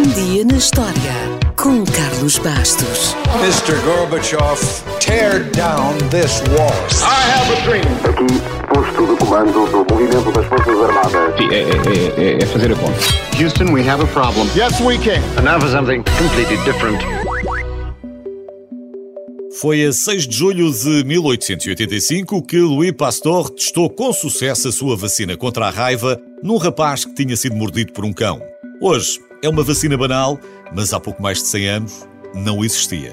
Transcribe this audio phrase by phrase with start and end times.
[0.00, 1.12] Um dia na história
[1.56, 3.14] com Carlos Bastos.
[3.42, 3.78] Mr.
[3.84, 4.58] Gorbachev,
[4.98, 6.72] tear down this wall.
[7.02, 7.84] I have a dream.
[8.08, 8.40] Aqui,
[8.72, 11.36] posto de comando do movimento das Forças Armadas.
[11.36, 12.98] Sim, é, é, é, é fazer a conta.
[13.38, 14.48] Houston, we have a problem.
[14.56, 15.20] Yes, we can.
[15.36, 17.02] And now for something completely different.
[19.60, 24.96] Foi a 6 de julho de 1885 que Louis Pasteur testou com sucesso a sua
[24.96, 28.40] vacina contra a raiva num rapaz que tinha sido mordido por um cão.
[28.80, 30.38] Hoje é uma vacina banal,
[30.74, 33.12] mas há pouco mais de 100 anos não existia.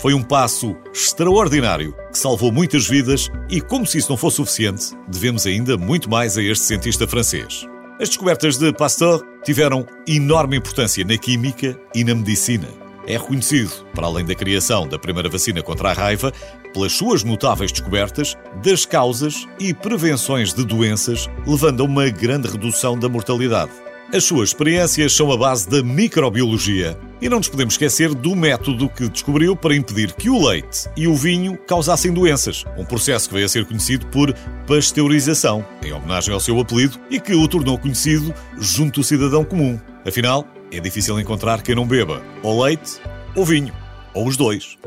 [0.00, 4.94] Foi um passo extraordinário que salvou muitas vidas e, como se isso não fosse suficiente,
[5.08, 7.66] devemos ainda muito mais a este cientista francês.
[8.00, 12.68] As descobertas de Pasteur tiveram enorme importância na química e na medicina.
[13.06, 16.32] É reconhecido, para além da criação da primeira vacina contra a raiva,
[16.74, 22.98] pelas suas notáveis descobertas das causas e prevenções de doenças, levando a uma grande redução
[22.98, 23.85] da mortalidade.
[24.14, 28.88] As suas experiências são a base da microbiologia e não nos podemos esquecer do método
[28.88, 33.34] que descobriu para impedir que o leite e o vinho causassem doenças, um processo que
[33.34, 34.32] veio a ser conhecido por
[34.64, 39.78] pasteurização, em homenagem ao seu apelido, e que o tornou conhecido junto do cidadão comum.
[40.06, 43.00] Afinal, é difícil encontrar quem não beba ou leite
[43.34, 43.74] ou vinho,
[44.14, 44.78] ou os dois.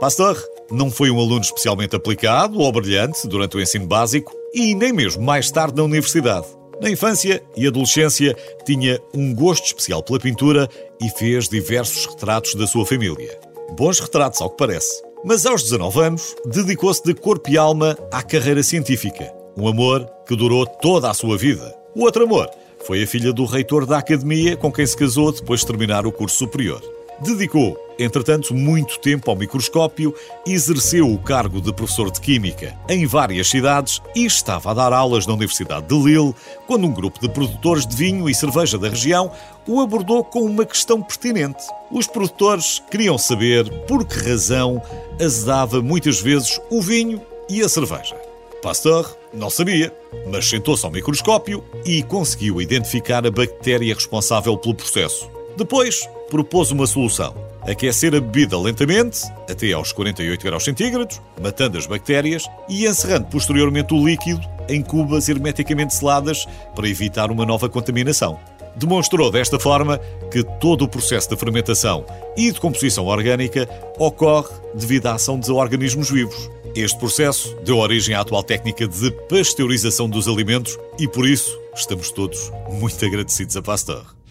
[0.00, 0.36] Pasteur
[0.70, 5.22] não foi um aluno especialmente aplicado ou brilhante durante o ensino básico e nem mesmo
[5.22, 6.61] mais tarde na universidade.
[6.80, 10.68] Na infância e adolescência tinha um gosto especial pela pintura
[11.00, 13.38] e fez diversos retratos da sua família.
[13.76, 15.02] Bons retratos, ao que parece.
[15.24, 19.32] Mas aos 19 anos, dedicou-se de corpo e alma à carreira científica.
[19.56, 21.74] Um amor que durou toda a sua vida.
[21.94, 22.50] O outro amor
[22.84, 26.12] foi a filha do reitor da academia com quem se casou depois de terminar o
[26.12, 26.82] curso superior.
[27.22, 30.12] Dedicou, entretanto, muito tempo ao microscópio,
[30.44, 35.24] exerceu o cargo de professor de Química em várias cidades e estava a dar aulas
[35.24, 36.34] na Universidade de Lille
[36.66, 39.30] quando um grupo de produtores de vinho e cerveja da região
[39.68, 41.62] o abordou com uma questão pertinente.
[41.92, 44.82] Os produtores queriam saber por que razão
[45.20, 48.16] azedava muitas vezes o vinho e a cerveja.
[48.60, 49.94] Pasteur não sabia,
[50.28, 55.30] mas sentou-se ao microscópio e conseguiu identificar a bactéria responsável pelo processo.
[55.56, 61.86] Depois, propôs uma solução: aquecer a bebida lentamente, até aos 48 graus centígrados, matando as
[61.86, 68.38] bactérias e encerrando posteriormente o líquido em cubas hermeticamente seladas para evitar uma nova contaminação.
[68.74, 69.98] Demonstrou desta forma
[70.30, 75.52] que todo o processo de fermentação e de composição orgânica ocorre devido à ação de
[75.52, 76.50] organismos vivos.
[76.74, 82.10] Este processo deu origem à atual técnica de pasteurização dos alimentos e, por isso, estamos
[82.10, 84.21] todos muito agradecidos a Pasteur.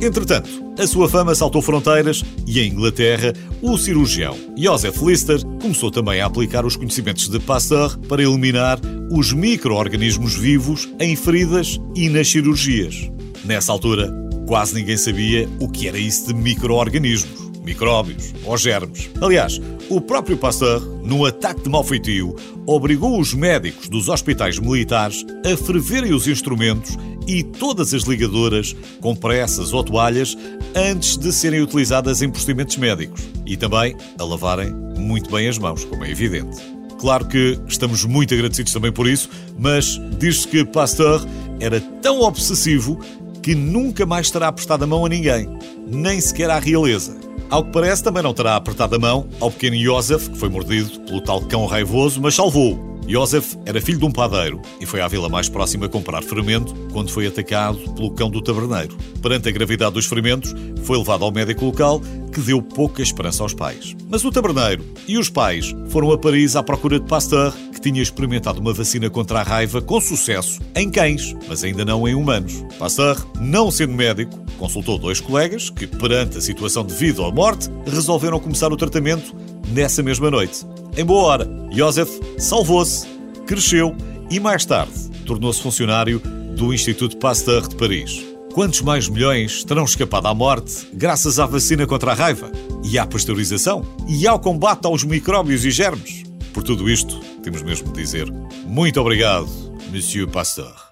[0.00, 3.32] Entretanto, a sua fama saltou fronteiras e, em Inglaterra,
[3.62, 8.78] o cirurgião Joseph Lister começou também a aplicar os conhecimentos de Pasteur para eliminar
[9.10, 13.10] os micro-organismos vivos em feridas e nas cirurgias.
[13.44, 14.12] Nessa altura,
[14.46, 19.10] quase ninguém sabia o que era isso de micro-organismos micróbios ou germes.
[19.20, 25.56] Aliás, o próprio Pasteur, num ataque de malfeitio, obrigou os médicos dos hospitais militares a
[25.56, 26.96] ferverem os instrumentos
[27.26, 30.36] e todas as ligadoras, compressas ou toalhas
[30.74, 35.84] antes de serem utilizadas em procedimentos médicos e também a lavarem muito bem as mãos,
[35.84, 36.56] como é evidente.
[36.98, 41.24] Claro que estamos muito agradecidos também por isso, mas diz-se que Pasteur
[41.60, 42.98] era tão obsessivo
[43.42, 45.46] que nunca mais terá prestado a mão a ninguém,
[45.86, 47.14] nem sequer à realeza.
[47.50, 51.00] Ao que parece, também não terá apertado a mão ao pequeno Joseph, que foi mordido
[51.00, 52.93] pelo tal cão raivoso, mas salvou-o.
[53.06, 57.10] Joseph era filho de um padeiro e foi à vila mais próxima comprar fermento quando
[57.10, 58.96] foi atacado pelo cão do taberneiro.
[59.20, 60.54] Perante a gravidade dos ferimentos,
[60.84, 62.00] foi levado ao médico local
[62.32, 63.94] que deu pouca esperança aos pais.
[64.08, 68.02] Mas o taberneiro e os pais foram a Paris à procura de Pasteur, que tinha
[68.02, 72.64] experimentado uma vacina contra a raiva com sucesso em cães, mas ainda não em humanos.
[72.78, 77.70] Pasteur, não sendo médico, consultou dois colegas que, perante a situação de vida ou morte,
[77.86, 79.34] resolveram começar o tratamento
[79.68, 80.66] nessa mesma noite.
[80.96, 83.04] Em boa hora, Joseph salvou-se,
[83.46, 83.96] cresceu
[84.30, 84.92] e mais tarde
[85.26, 86.20] tornou-se funcionário
[86.56, 88.24] do Instituto Pasteur de Paris.
[88.52, 92.52] Quantos mais milhões terão escapado à morte graças à vacina contra a raiva
[92.84, 96.22] e à pasteurização e ao combate aos micróbios e germes?
[96.52, 98.30] Por tudo isto, temos mesmo de dizer
[98.64, 99.48] muito obrigado,
[99.90, 100.83] Monsieur Pasteur.